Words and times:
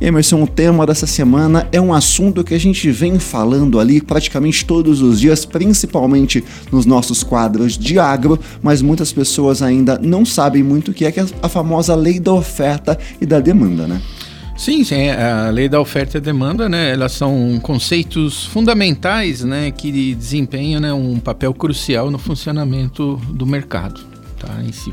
Emerson, 0.00 0.42
o 0.42 0.46
tema 0.46 0.86
dessa 0.86 1.06
semana 1.06 1.66
é 1.72 1.80
um 1.80 1.92
assunto 1.92 2.44
que 2.44 2.54
a 2.54 2.60
gente 2.60 2.90
vem 2.90 3.18
falando 3.18 3.80
ali 3.80 4.00
praticamente 4.00 4.64
todos 4.64 5.00
os 5.00 5.20
dias, 5.20 5.44
principalmente 5.44 6.44
nos 6.70 6.84
nossos 6.84 7.22
quadros 7.22 7.78
de 7.78 7.98
agro, 7.98 8.38
mas 8.62 8.82
muitas 8.82 9.12
pessoas 9.12 9.62
ainda 9.62 9.98
não 9.98 10.24
sabem 10.24 10.62
muito 10.62 10.90
o 10.90 10.94
que 10.94 11.06
é, 11.06 11.08
é 11.08 11.26
a 11.42 11.48
famosa 11.48 11.94
lei 11.94 12.20
da 12.20 12.32
oferta 12.32 12.98
e 13.20 13.24
da 13.24 13.40
demanda, 13.40 13.86
né? 13.86 14.00
Sim, 14.56 14.84
sim, 14.84 15.10
a 15.10 15.50
lei 15.50 15.68
da 15.68 15.78
oferta 15.80 16.16
e 16.16 16.20
demanda, 16.20 16.66
né, 16.66 16.90
elas 16.90 17.12
são 17.12 17.60
conceitos 17.62 18.46
fundamentais, 18.46 19.44
né, 19.44 19.70
que 19.70 20.14
desempenham 20.14 20.80
né, 20.80 20.92
um 20.94 21.18
papel 21.18 21.52
crucial 21.52 22.10
no 22.10 22.18
funcionamento 22.18 23.16
do 23.28 23.46
mercado, 23.46 24.00
tá, 24.38 24.62
em 24.62 24.72
si. 24.72 24.92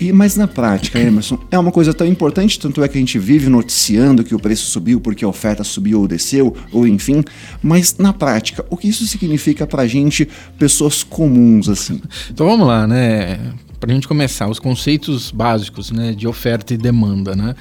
E, 0.00 0.12
mas 0.12 0.34
na 0.34 0.48
prática, 0.48 0.98
Emerson, 0.98 1.38
é 1.50 1.58
uma 1.58 1.70
coisa 1.70 1.92
tão 1.92 2.06
importante, 2.06 2.58
tanto 2.58 2.82
é 2.82 2.88
que 2.88 2.96
a 2.96 3.00
gente 3.00 3.18
vive 3.18 3.50
noticiando 3.50 4.24
que 4.24 4.34
o 4.34 4.38
preço 4.38 4.66
subiu 4.70 5.00
porque 5.00 5.24
a 5.24 5.28
oferta 5.28 5.62
subiu 5.62 6.00
ou 6.00 6.08
desceu, 6.08 6.56
ou 6.72 6.86
enfim, 6.86 7.22
mas 7.62 7.96
na 7.98 8.12
prática, 8.12 8.64
o 8.70 8.76
que 8.76 8.88
isso 8.88 9.06
significa 9.06 9.66
pra 9.66 9.86
gente, 9.86 10.26
pessoas 10.58 11.02
comuns, 11.02 11.68
assim? 11.68 12.00
Então 12.30 12.46
vamos 12.46 12.66
lá, 12.66 12.86
né? 12.86 13.38
Pra 13.80 13.94
gente 13.94 14.06
começar, 14.06 14.46
os 14.46 14.58
conceitos 14.58 15.30
básicos 15.30 15.90
né, 15.90 16.12
de 16.12 16.28
oferta 16.28 16.74
e 16.74 16.76
demanda, 16.76 17.34
né? 17.34 17.54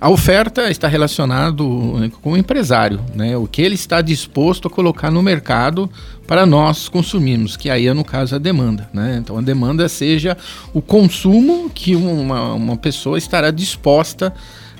A 0.00 0.08
oferta 0.08 0.70
está 0.70 0.86
relacionado 0.86 1.98
né, 1.98 2.12
com 2.22 2.32
o 2.32 2.36
empresário, 2.36 3.00
né? 3.12 3.36
O 3.36 3.48
que 3.48 3.60
ele 3.60 3.74
está 3.74 4.00
disposto 4.00 4.68
a 4.68 4.70
colocar 4.70 5.10
no 5.10 5.20
mercado 5.20 5.90
para 6.28 6.46
nós 6.46 6.88
consumirmos, 6.88 7.56
que 7.56 7.68
aí 7.68 7.88
é 7.88 7.92
no 7.92 8.04
caso 8.04 8.36
a 8.36 8.38
demanda, 8.38 8.88
né? 8.92 9.18
Então 9.20 9.36
a 9.36 9.42
demanda 9.42 9.88
seja 9.88 10.36
o 10.72 10.80
consumo 10.80 11.68
que 11.68 11.96
uma, 11.96 12.54
uma 12.54 12.76
pessoa 12.76 13.18
estará 13.18 13.50
disposta 13.50 14.32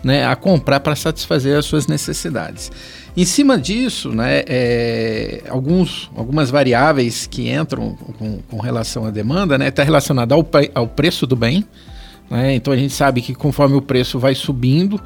né, 0.04 0.24
a 0.24 0.36
comprar 0.36 0.78
para 0.78 0.94
satisfazer 0.94 1.58
as 1.58 1.64
suas 1.64 1.88
necessidades. 1.88 2.70
Em 3.16 3.24
cima 3.24 3.56
disso, 3.56 4.10
né, 4.10 4.42
é, 4.46 5.44
alguns, 5.48 6.10
algumas 6.16 6.50
variáveis 6.50 7.28
que 7.28 7.48
entram 7.48 7.96
com, 8.18 8.38
com 8.38 8.58
relação 8.58 9.06
à 9.06 9.10
demanda, 9.10 9.56
né, 9.56 9.68
está 9.68 9.84
relacionada 9.84 10.34
ao, 10.34 10.44
ao 10.74 10.88
preço 10.88 11.24
do 11.24 11.36
bem, 11.36 11.64
né? 12.30 12.54
Então 12.54 12.72
a 12.72 12.76
gente 12.76 12.92
sabe 12.92 13.20
que 13.20 13.34
conforme 13.34 13.76
o 13.76 13.82
preço 13.82 14.18
vai 14.18 14.34
subindo, 14.34 15.00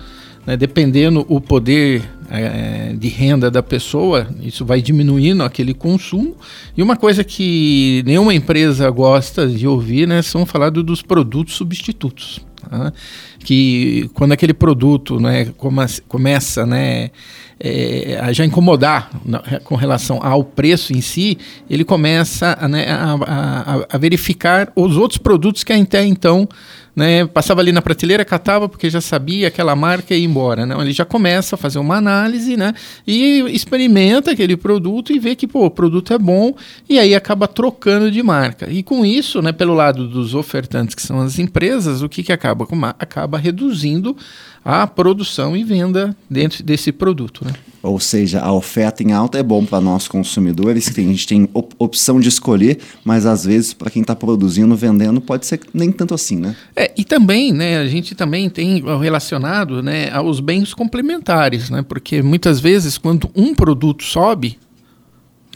né, 0.46 0.56
dependendo 0.56 1.26
o 1.28 1.40
poder 1.40 2.02
é, 2.30 2.94
de 2.98 3.08
renda 3.08 3.50
da 3.50 3.62
pessoa, 3.62 4.26
isso 4.40 4.64
vai 4.64 4.80
diminuindo 4.80 5.42
aquele 5.42 5.74
consumo. 5.74 6.34
E 6.76 6.82
uma 6.82 6.96
coisa 6.96 7.22
que 7.22 8.02
nenhuma 8.06 8.34
empresa 8.34 8.88
gosta 8.90 9.46
de 9.46 9.66
ouvir 9.66 10.08
né, 10.08 10.22
são 10.22 10.46
falar 10.46 10.70
dos 10.70 11.02
produtos 11.02 11.54
substitutos. 11.54 12.40
Tá? 12.60 12.92
Que 13.40 14.10
quando 14.14 14.32
aquele 14.32 14.54
produto 14.54 15.20
né, 15.20 15.46
come, 15.56 15.84
começa 16.06 16.66
né, 16.66 17.10
é, 17.60 18.18
a 18.20 18.32
já 18.32 18.44
incomodar 18.44 19.10
com 19.64 19.74
relação 19.74 20.20
ao 20.22 20.44
preço 20.44 20.92
em 20.92 21.00
si, 21.00 21.38
ele 21.68 21.84
começa 21.84 22.56
né, 22.68 22.86
a, 22.88 23.14
a, 23.14 23.86
a 23.90 23.98
verificar 23.98 24.72
os 24.76 24.96
outros 24.96 25.18
produtos 25.18 25.64
que 25.64 25.72
até 25.72 26.04
então 26.04 26.48
né, 26.98 27.24
passava 27.28 27.60
ali 27.60 27.70
na 27.70 27.80
prateleira, 27.80 28.24
catava 28.24 28.68
porque 28.68 28.90
já 28.90 29.00
sabia 29.00 29.46
aquela 29.46 29.76
marca 29.76 30.16
e 30.16 30.18
ia 30.18 30.26
embora, 30.26 30.66
né? 30.66 30.74
Ele 30.80 30.92
já 30.92 31.04
começa 31.04 31.54
a 31.54 31.58
fazer 31.58 31.78
uma 31.78 31.94
análise, 31.94 32.56
né? 32.56 32.74
E 33.06 33.44
experimenta 33.50 34.32
aquele 34.32 34.56
produto 34.56 35.12
e 35.12 35.18
vê 35.20 35.36
que 35.36 35.46
pô, 35.46 35.66
o 35.66 35.70
produto 35.70 36.12
é 36.12 36.18
bom 36.18 36.52
e 36.88 36.98
aí 36.98 37.14
acaba 37.14 37.46
trocando 37.46 38.10
de 38.10 38.20
marca. 38.20 38.68
E 38.68 38.82
com 38.82 39.06
isso, 39.06 39.40
né, 39.40 39.52
pelo 39.52 39.74
lado 39.74 40.08
dos 40.08 40.34
ofertantes, 40.34 40.96
que 40.96 41.02
são 41.02 41.20
as 41.20 41.38
empresas, 41.38 42.02
o 42.02 42.08
que, 42.08 42.24
que 42.24 42.32
acaba? 42.32 42.66
Acaba 42.98 43.38
reduzindo 43.38 44.16
a 44.64 44.84
produção 44.84 45.56
e 45.56 45.62
venda 45.62 46.16
dentro 46.28 46.64
desse 46.64 46.90
produto. 46.90 47.44
Né? 47.44 47.52
Ou 47.82 48.00
seja, 48.00 48.40
a 48.40 48.52
oferta 48.52 49.02
em 49.02 49.12
alta 49.12 49.38
é 49.38 49.42
bom 49.42 49.64
para 49.64 49.80
nós 49.80 50.08
consumidores, 50.08 50.88
que 50.88 51.00
a 51.00 51.04
gente 51.04 51.26
tem 51.26 51.48
op 51.54 51.74
opção 51.78 52.18
de 52.18 52.28
escolher, 52.28 52.78
mas 53.04 53.24
às 53.24 53.44
vezes 53.44 53.72
para 53.72 53.90
quem 53.90 54.02
está 54.02 54.16
produzindo, 54.16 54.74
vendendo, 54.74 55.20
pode 55.20 55.46
ser 55.46 55.60
nem 55.72 55.92
tanto 55.92 56.12
assim, 56.12 56.36
né? 56.36 56.56
É, 56.74 56.92
e 56.96 57.04
também, 57.04 57.52
né, 57.52 57.78
a 57.78 57.86
gente 57.86 58.14
também 58.14 58.50
tem 58.50 58.82
relacionado 59.00 59.82
né, 59.82 60.10
aos 60.10 60.40
bens 60.40 60.74
complementares, 60.74 61.70
né? 61.70 61.82
Porque 61.82 62.20
muitas 62.22 62.58
vezes 62.58 62.98
quando 62.98 63.30
um 63.34 63.54
produto 63.54 64.02
sobe, 64.02 64.58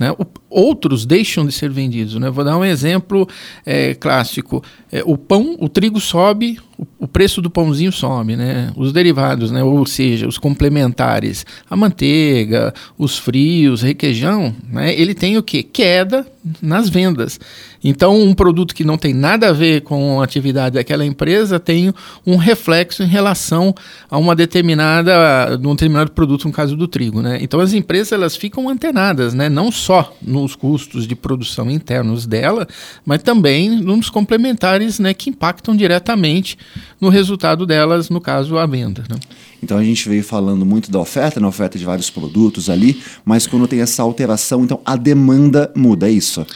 né? 0.00 0.14
Outros 0.48 1.04
deixam 1.06 1.46
de 1.46 1.52
ser 1.52 1.70
vendidos. 1.70 2.14
Né? 2.16 2.30
Vou 2.30 2.44
dar 2.44 2.56
um 2.56 2.64
exemplo 2.64 3.28
é, 3.64 3.94
clássico. 3.94 4.62
É, 4.90 5.02
o 5.04 5.16
pão, 5.16 5.56
o 5.60 5.68
trigo 5.68 6.00
sobe, 6.00 6.58
o, 6.98 7.06
preço 7.06 7.40
do 7.40 7.50
pãozinho 7.50 7.92
sobe. 7.92 8.36
Né? 8.36 8.72
Os 8.76 8.92
derivados, 8.92 9.50
né? 9.50 9.62
ou 9.62 9.84
seja, 9.86 10.26
os 10.26 10.38
complementares, 10.38 11.44
a 11.68 11.76
manteiga, 11.76 12.72
os 12.98 13.18
frios, 13.18 13.82
requeijão, 13.82 14.54
né? 14.70 14.94
ele 14.98 15.14
tem 15.14 15.36
o 15.36 15.42
que? 15.42 15.62
Queda 15.62 16.26
nas 16.60 16.88
vendas. 16.88 17.38
Então, 17.84 18.20
um 18.20 18.34
produto 18.34 18.74
que 18.74 18.84
não 18.84 18.96
tem 18.96 19.12
nada 19.12 19.48
a 19.48 19.52
ver 19.52 19.82
com 19.82 20.20
a 20.20 20.24
atividade 20.24 20.74
daquela 20.74 21.04
empresa 21.04 21.58
tem 21.58 21.92
um 22.26 22.36
reflexo 22.36 23.02
em 23.02 23.06
relação 23.06 23.74
a 24.10 24.18
uma 24.18 24.34
determinada, 24.34 25.58
um 25.62 25.74
determinado 25.74 26.12
produto, 26.12 26.46
no 26.46 26.52
caso 26.52 26.76
do 26.76 26.86
trigo. 26.86 27.22
Né? 27.22 27.38
Então, 27.40 27.60
as 27.60 27.72
empresas 27.72 28.12
elas 28.12 28.36
ficam 28.36 28.68
antenadas, 28.68 29.34
né? 29.34 29.48
não 29.48 29.70
só 29.70 30.14
nos 30.20 30.54
custos 30.54 31.06
de 31.06 31.14
produção 31.14 31.70
internos 31.70 32.26
dela, 32.26 32.66
mas 33.04 33.22
também 33.22 33.70
nos 33.70 34.08
complementares 34.10 34.98
né, 34.98 35.14
que 35.14 35.30
impactam 35.30 35.76
diretamente 35.76 36.56
no 37.00 37.08
resultado 37.08 37.66
delas, 37.66 38.10
no 38.10 38.20
caso, 38.20 38.56
a 38.58 38.66
venda. 38.66 39.04
Né? 39.08 39.16
Então 39.62 39.78
a 39.78 39.84
gente 39.84 40.08
veio 40.08 40.24
falando 40.24 40.66
muito 40.66 40.90
da 40.90 40.98
oferta, 40.98 41.40
na 41.40 41.48
oferta 41.48 41.78
de 41.78 41.84
vários 41.84 42.10
produtos 42.10 42.68
ali, 42.68 43.02
mas 43.24 43.46
quando 43.46 43.66
tem 43.68 43.80
essa 43.80 44.02
alteração, 44.02 44.64
então 44.64 44.80
a 44.84 44.96
demanda 44.96 45.70
muda, 45.74 46.08
é 46.08 46.12
isso? 46.12 46.46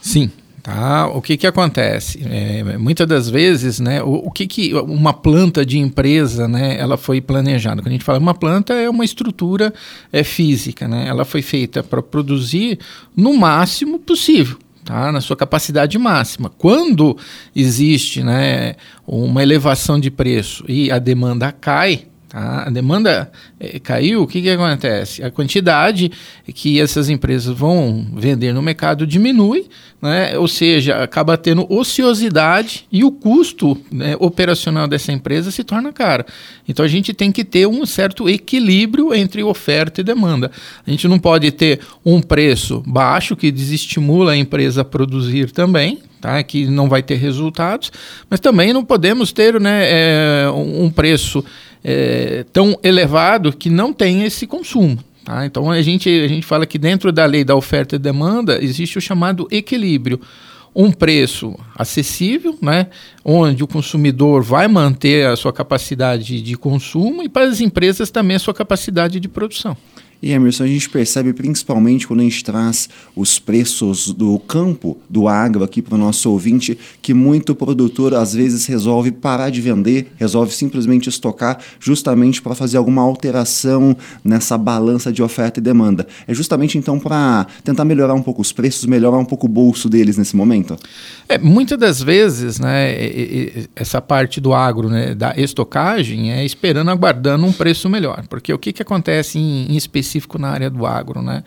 Sim, 0.00 0.30
Tá? 0.62 1.08
O 1.08 1.20
que, 1.20 1.36
que 1.36 1.46
acontece? 1.46 2.22
É, 2.24 2.78
muitas 2.78 3.06
das 3.06 3.28
vezes, 3.28 3.80
né, 3.80 4.00
o, 4.00 4.28
o, 4.28 4.30
que, 4.30 4.46
que 4.46 4.72
uma 4.74 5.12
planta 5.12 5.66
de 5.66 5.76
empresa 5.76 6.46
né, 6.46 6.78
ela 6.78 6.96
foi 6.96 7.20
planejada? 7.20 7.82
Quando 7.82 7.88
a 7.88 7.92
gente 7.92 8.04
fala 8.04 8.20
uma 8.20 8.32
planta, 8.32 8.72
é 8.72 8.88
uma 8.88 9.04
estrutura 9.04 9.74
é, 10.12 10.22
física. 10.22 10.86
Né? 10.86 11.08
Ela 11.08 11.24
foi 11.24 11.42
feita 11.42 11.82
para 11.82 12.00
produzir 12.00 12.78
no 13.16 13.36
máximo 13.36 13.98
possível. 13.98 14.56
Tá, 14.92 15.10
na 15.10 15.22
sua 15.22 15.34
capacidade 15.34 15.98
máxima. 15.98 16.50
Quando 16.50 17.16
existe 17.56 18.22
né, 18.22 18.74
uma 19.06 19.42
elevação 19.42 19.98
de 19.98 20.10
preço 20.10 20.66
e 20.68 20.90
a 20.90 20.98
demanda 20.98 21.50
cai, 21.50 22.08
Tá? 22.32 22.64
A 22.66 22.70
demanda 22.70 23.30
é, 23.60 23.78
caiu, 23.78 24.22
o 24.22 24.26
que, 24.26 24.40
que 24.40 24.48
acontece? 24.48 25.22
A 25.22 25.30
quantidade 25.30 26.10
que 26.54 26.80
essas 26.80 27.10
empresas 27.10 27.54
vão 27.54 28.06
vender 28.16 28.54
no 28.54 28.62
mercado 28.62 29.06
diminui, 29.06 29.66
né? 30.00 30.38
ou 30.38 30.48
seja, 30.48 31.02
acaba 31.02 31.36
tendo 31.36 31.70
ociosidade 31.70 32.86
e 32.90 33.04
o 33.04 33.12
custo 33.12 33.78
né, 33.92 34.16
operacional 34.18 34.88
dessa 34.88 35.12
empresa 35.12 35.50
se 35.50 35.62
torna 35.62 35.92
caro. 35.92 36.24
Então 36.66 36.82
a 36.82 36.88
gente 36.88 37.12
tem 37.12 37.30
que 37.30 37.44
ter 37.44 37.68
um 37.68 37.84
certo 37.84 38.26
equilíbrio 38.26 39.12
entre 39.12 39.42
oferta 39.42 40.00
e 40.00 40.04
demanda. 40.04 40.50
A 40.86 40.90
gente 40.90 41.06
não 41.06 41.18
pode 41.18 41.50
ter 41.52 41.80
um 42.02 42.22
preço 42.22 42.82
baixo 42.86 43.36
que 43.36 43.52
desestimula 43.52 44.32
a 44.32 44.36
empresa 44.38 44.80
a 44.80 44.86
produzir 44.86 45.50
também, 45.50 45.98
tá? 46.18 46.42
que 46.42 46.64
não 46.64 46.88
vai 46.88 47.02
ter 47.02 47.16
resultados, 47.16 47.92
mas 48.30 48.40
também 48.40 48.72
não 48.72 48.82
podemos 48.82 49.32
ter 49.32 49.60
né, 49.60 49.82
é, 49.84 50.50
um 50.50 50.88
preço 50.88 51.44
é, 51.84 52.44
tão 52.52 52.78
elevado 52.82 53.52
que 53.52 53.68
não 53.70 53.92
tem 53.92 54.24
esse 54.24 54.46
consumo. 54.46 54.98
Tá? 55.24 55.46
Então 55.46 55.70
a 55.70 55.80
gente, 55.82 56.08
a 56.08 56.28
gente 56.28 56.46
fala 56.46 56.66
que 56.66 56.78
dentro 56.78 57.12
da 57.12 57.24
lei 57.24 57.44
da 57.44 57.54
oferta 57.54 57.96
e 57.96 57.98
demanda 57.98 58.62
existe 58.62 58.98
o 58.98 59.00
chamado 59.00 59.46
equilíbrio. 59.50 60.20
Um 60.74 60.90
preço 60.90 61.54
acessível, 61.76 62.56
né, 62.62 62.86
onde 63.22 63.62
o 63.62 63.66
consumidor 63.66 64.42
vai 64.42 64.66
manter 64.66 65.26
a 65.26 65.36
sua 65.36 65.52
capacidade 65.52 66.40
de 66.40 66.56
consumo 66.56 67.22
e 67.22 67.28
para 67.28 67.44
as 67.44 67.60
empresas 67.60 68.10
também 68.10 68.36
a 68.36 68.40
sua 68.40 68.54
capacidade 68.54 69.20
de 69.20 69.28
produção. 69.28 69.76
E 70.22 70.30
Emerson, 70.30 70.62
a 70.62 70.66
gente 70.68 70.88
percebe 70.88 71.32
principalmente 71.32 72.06
quando 72.06 72.20
a 72.20 72.22
gente 72.22 72.44
traz 72.44 72.88
os 73.16 73.40
preços 73.40 74.12
do 74.12 74.38
campo, 74.38 74.96
do 75.10 75.26
agro 75.26 75.64
aqui 75.64 75.82
para 75.82 75.96
o 75.96 75.98
nosso 75.98 76.30
ouvinte, 76.30 76.78
que 77.02 77.12
muito 77.12 77.56
produtor 77.56 78.14
às 78.14 78.32
vezes 78.32 78.64
resolve 78.66 79.10
parar 79.10 79.50
de 79.50 79.60
vender, 79.60 80.12
resolve 80.16 80.54
simplesmente 80.54 81.08
estocar 81.08 81.58
justamente 81.80 82.40
para 82.40 82.54
fazer 82.54 82.76
alguma 82.76 83.02
alteração 83.02 83.96
nessa 84.24 84.56
balança 84.56 85.12
de 85.12 85.24
oferta 85.24 85.58
e 85.58 85.62
demanda. 85.62 86.06
É 86.28 86.32
justamente 86.32 86.78
então 86.78 87.00
para 87.00 87.44
tentar 87.64 87.84
melhorar 87.84 88.14
um 88.14 88.22
pouco 88.22 88.40
os 88.40 88.52
preços, 88.52 88.86
melhorar 88.86 89.18
um 89.18 89.24
pouco 89.24 89.46
o 89.46 89.48
bolso 89.48 89.88
deles 89.88 90.16
nesse 90.16 90.36
momento? 90.36 90.76
É, 91.28 91.36
muitas 91.36 91.76
das 91.76 92.00
vezes, 92.00 92.60
né, 92.60 92.94
essa 93.74 94.00
parte 94.00 94.40
do 94.40 94.54
agro, 94.54 94.88
né, 94.88 95.16
da 95.16 95.34
estocagem, 95.36 96.30
é 96.30 96.44
esperando, 96.44 96.92
aguardando 96.92 97.44
um 97.44 97.52
preço 97.52 97.88
melhor. 97.88 98.24
Porque 98.28 98.54
o 98.54 98.58
que, 98.58 98.72
que 98.72 98.82
acontece 98.82 99.36
em, 99.36 99.72
em 99.72 99.76
específico 99.76 100.11
na 100.38 100.50
área 100.50 100.70
do 100.70 100.84
agro? 100.86 101.22
Né? 101.22 101.44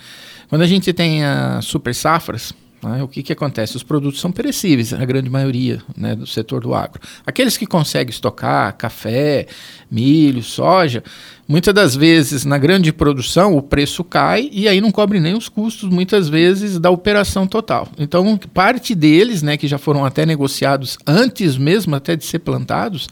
Quando 0.50 0.62
a 0.62 0.68
gente 0.68 0.92
tem 0.94 1.24
as 1.24 1.66
super 1.66 1.94
safras, 1.94 2.54
né, 2.86 3.02
o 3.02 3.08
que, 3.08 3.24
que 3.24 3.34
acontece? 3.34 3.76
Os 3.76 3.84
produtos 3.84 4.22
são 4.22 4.32
perecíveis, 4.32 4.94
a 4.94 5.04
grande 5.04 5.30
maioria 5.30 5.82
né, 5.98 6.16
do 6.16 6.28
setor 6.28 6.62
do 6.62 6.74
agro. 6.74 7.02
Aqueles 7.26 7.58
que 7.58 7.66
conseguem 7.66 8.12
estocar 8.12 8.78
café, 8.78 9.48
milho, 9.90 10.44
soja, 10.44 11.04
muitas 11.48 11.74
das 11.74 11.96
vezes 11.96 12.46
na 12.46 12.58
grande 12.58 12.94
produção 12.94 13.58
o 13.58 13.62
preço 13.62 14.04
cai 14.04 14.50
e 14.52 14.68
aí 14.68 14.80
não 14.80 14.92
cobre 14.92 15.20
nem 15.20 15.36
os 15.36 15.50
custos, 15.50 15.90
muitas 15.90 16.30
vezes, 16.30 16.78
da 16.78 16.92
operação 16.92 17.48
total. 17.48 17.88
Então, 17.98 18.38
parte 18.54 18.94
deles, 18.94 19.42
né, 19.42 19.58
que 19.58 19.68
já 19.68 19.80
foram 19.80 20.06
até 20.06 20.26
negociados 20.26 20.98
antes 21.08 21.58
mesmo 21.58 21.96
até 21.96 22.16
de 22.16 22.26
ser 22.26 22.40
plantados, 22.40 23.08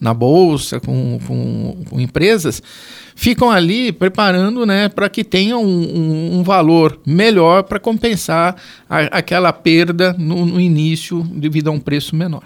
na 0.00 0.12
bolsa, 0.12 0.80
com, 0.80 1.18
com, 1.26 1.84
com 1.88 2.00
empresas, 2.00 2.62
ficam 3.14 3.50
ali 3.50 3.92
preparando 3.92 4.66
né, 4.66 4.88
para 4.88 5.08
que 5.08 5.22
tenham 5.22 5.64
um, 5.64 5.68
um, 5.68 6.38
um 6.38 6.42
valor 6.42 7.00
melhor 7.06 7.62
para 7.62 7.78
compensar 7.78 8.56
a, 8.88 8.98
aquela 9.18 9.52
perda 9.52 10.14
no, 10.18 10.44
no 10.44 10.60
início 10.60 11.22
devido 11.22 11.68
a 11.68 11.72
um 11.72 11.80
preço 11.80 12.16
menor. 12.16 12.42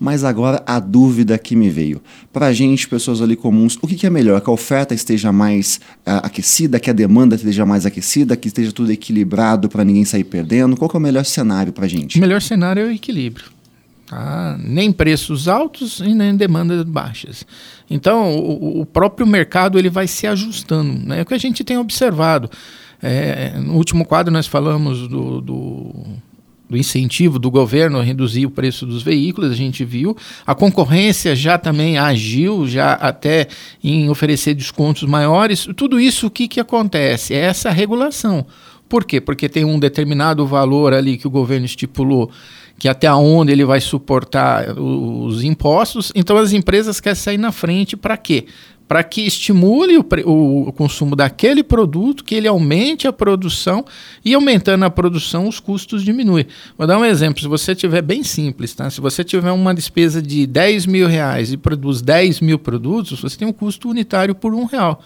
Mas 0.00 0.22
agora 0.22 0.62
a 0.64 0.78
dúvida 0.78 1.36
que 1.36 1.56
me 1.56 1.68
veio. 1.68 2.00
Para 2.32 2.46
a 2.46 2.52
gente, 2.52 2.88
pessoas 2.88 3.20
ali 3.20 3.34
comuns, 3.34 3.76
o 3.82 3.86
que, 3.86 3.96
que, 3.96 4.06
é 4.06 4.10
melhor? 4.10 4.40
Que 4.40 4.48
a 4.48 4.52
oferta 4.52 4.94
esteja 4.94 5.32
mais 5.32 5.80
uh, 6.06 6.22
aquecida, 6.22 6.78
que 6.78 6.88
a 6.88 6.92
demanda 6.92 7.34
esteja 7.34 7.66
mais 7.66 7.84
aquecida, 7.84 8.36
que 8.36 8.46
esteja 8.46 8.70
tudo 8.70 8.92
equilibrado 8.92 9.68
para 9.68 9.84
ninguém 9.84 10.04
sair 10.04 10.22
perdendo? 10.22 10.76
Qual 10.76 10.88
é 10.94 10.96
o 10.96 11.00
melhor 11.00 11.24
cenário 11.24 11.72
para 11.72 11.86
a 11.86 11.88
gente? 11.88 12.16
O 12.16 12.20
melhor 12.20 12.40
cenário 12.40 12.82
é 12.82 12.86
o 12.86 12.92
equilíbrio. 12.92 13.57
Tá? 14.08 14.56
Nem 14.58 14.90
preços 14.90 15.48
altos 15.48 16.00
e 16.00 16.14
nem 16.14 16.34
demandas 16.34 16.82
baixas. 16.84 17.44
Então, 17.90 18.34
o, 18.36 18.80
o, 18.80 18.86
próprio 18.86 19.26
mercado 19.26 19.78
ele 19.78 19.90
vai 19.90 20.06
se 20.06 20.26
ajustando. 20.26 21.06
Né? 21.06 21.18
É 21.18 21.22
o 21.22 21.26
que 21.26 21.34
a 21.34 21.38
gente 21.38 21.62
tem 21.62 21.76
observado. 21.76 22.50
É, 23.02 23.52
no 23.58 23.74
último 23.74 24.06
quadro, 24.06 24.32
nós 24.32 24.46
falamos 24.46 25.06
do, 25.06 25.42
do, 25.42 25.92
do, 26.70 26.76
incentivo 26.76 27.38
do 27.38 27.50
governo 27.50 27.98
a 27.98 28.02
reduzir 28.02 28.46
o 28.46 28.50
preço 28.50 28.86
dos 28.86 29.02
veículos, 29.02 29.50
a 29.52 29.54
gente 29.54 29.84
viu. 29.84 30.16
A 30.46 30.54
concorrência 30.54 31.36
já 31.36 31.58
também 31.58 31.98
agiu, 31.98 32.66
já 32.66 32.94
até 32.94 33.46
em 33.84 34.08
oferecer 34.08 34.54
descontos 34.54 35.02
maiores. 35.02 35.68
Tudo 35.76 36.00
isso, 36.00 36.28
o 36.28 36.30
que, 36.30 36.48
que 36.48 36.58
acontece? 36.58 37.34
É 37.34 37.40
essa 37.40 37.70
regulação. 37.70 38.46
Por 38.88 39.04
quê? 39.04 39.20
Porque 39.20 39.48
tem 39.48 39.64
um 39.64 39.78
determinado 39.78 40.46
valor 40.46 40.94
ali 40.94 41.18
que 41.18 41.26
o 41.26 41.30
governo 41.30 41.66
estipulou 41.66 42.30
que 42.78 42.88
até 42.88 43.12
onde 43.12 43.50
ele 43.50 43.64
vai 43.64 43.80
suportar 43.80 44.78
os 44.78 45.42
impostos. 45.42 46.12
Então 46.14 46.36
as 46.36 46.52
empresas 46.52 47.00
querem 47.00 47.16
sair 47.16 47.38
na 47.38 47.50
frente 47.50 47.96
para 47.96 48.16
quê? 48.16 48.46
Para 48.86 49.02
que 49.02 49.20
estimule 49.20 49.98
o, 49.98 50.68
o, 50.68 50.72
consumo 50.72 51.14
daquele 51.14 51.62
produto, 51.62 52.24
que 52.24 52.34
ele 52.34 52.48
aumente 52.48 53.06
a 53.06 53.12
produção 53.12 53.84
e 54.24 54.32
aumentando 54.32 54.84
a 54.84 54.90
produção 54.90 55.46
os 55.46 55.60
custos 55.60 56.02
diminuem. 56.02 56.46
Vou 56.76 56.86
dar 56.86 56.96
um 56.96 57.04
exemplo, 57.04 57.42
se 57.42 57.48
você 57.48 57.74
tiver 57.74 58.00
bem 58.00 58.22
simples, 58.22 58.74
tá? 58.74 58.88
se 58.88 59.00
você 59.00 59.22
tiver 59.22 59.52
uma 59.52 59.74
despesa 59.74 60.22
de 60.22 60.46
10 60.46 60.86
mil 60.86 61.06
reais 61.06 61.52
e 61.52 61.58
produz 61.58 62.00
10 62.00 62.40
mil 62.40 62.58
produtos, 62.58 63.20
você 63.20 63.36
tem 63.36 63.46
um 63.46 63.52
custo 63.52 63.90
unitário 63.90 64.34
por 64.34 64.54
um 64.54 64.64
real. 64.64 65.02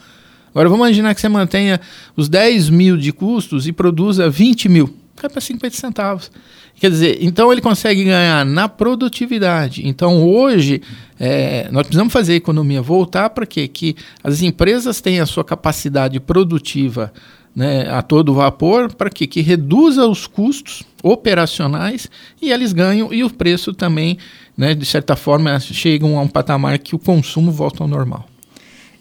Agora 0.52 0.69
vamos 0.69 0.87
imaginar 0.87 1.14
que 1.14 1.20
você 1.20 1.28
mantenha 1.28 1.81
os 2.16 2.28
10 2.28 2.69
mil 2.70 2.96
de 2.96 3.12
custos 3.12 3.66
e 3.66 3.72
produza 3.72 4.28
20 4.28 4.69
mil, 4.69 4.94
cai 5.16 5.28
para 5.28 5.40
50 5.40 5.76
centavos. 5.76 6.31
Quer 6.76 6.90
dizer, 6.90 7.19
então 7.20 7.52
ele 7.52 7.60
consegue 7.60 8.04
ganhar 8.04 8.44
na 8.44 8.69
produtividade. 8.69 9.87
Então 9.87 10.22
hoje 10.28 10.82
é, 11.19 11.69
nós 11.70 11.82
precisamos 11.87 12.12
fazer 12.12 12.34
a 12.34 12.37
economia 12.37 12.82
voltar 12.82 13.31
para 13.31 13.46
quê? 13.46 13.69
Que 13.69 13.96
as 14.22 14.43
empresas 14.43 15.00
tenham 15.00 15.22
a 15.22 15.26
sua 15.26 15.44
capacidade 15.44 16.19
produtiva 16.20 17.12
né, 17.55 17.88
a 17.88 18.02
todo 18.02 18.34
vapor 18.34 18.93
para 18.93 19.10
que, 19.10 19.26
que 19.26 19.40
reduza 19.40 20.06
os 20.06 20.26
custos 20.26 20.82
operacionais 21.02 22.10
e 22.40 22.50
eles 22.50 22.72
ganham 22.72 23.12
e 23.12 23.22
o 23.22 23.31
preço 23.31 23.72
também, 23.72 24.19
né, 24.56 24.75
de 24.75 24.87
certa 24.87 25.16
forma, 25.16 25.58
chegam 25.60 26.19
a 26.19 26.22
um 26.22 26.28
patamar 26.28 26.78
que 26.78 26.94
o 26.94 26.98
consumo 26.98 27.52
volta 27.52 27.82
ao 27.82 27.88
normal. 27.88 28.31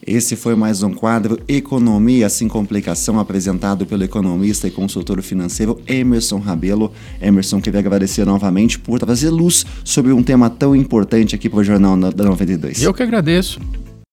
Esse 0.06 0.36
foi 0.36 0.56
mais 0.56 0.82
um 0.82 0.92
quadro 0.92 1.40
Economia 1.48 2.28
sem 2.28 2.48
Complicação, 2.48 3.20
apresentado 3.20 3.86
pelo 3.86 4.04
economista 4.04 4.68
e 4.68 4.72
consultor 4.72 5.22
financeiro 5.22 5.80
Emerson 5.88 6.40
Rabelo. 6.40 6.92
Emerson, 7.22 7.62
queria 7.62 7.80
agradecer 7.80 8.26
novamente 8.26 8.80
por 8.80 8.98
trazer 8.98 9.30
luz 9.30 9.64
sobre 9.84 10.12
um 10.12 10.24
tema 10.24 10.50
tão 10.50 10.76
importante 10.76 11.36
aqui 11.36 11.48
para 11.48 11.60
o 11.60 11.64
Jornal 11.64 11.96
da 11.98 12.24
92. 12.24 12.82
Eu 12.82 12.96
que 12.96 13.04
agradeço. 13.04 13.60